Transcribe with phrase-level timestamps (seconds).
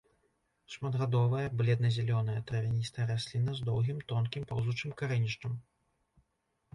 [0.75, 5.53] Шматгадовая бледна-зялёная травяністая расліна з доўгім тонкім паўзучым карэнішчам.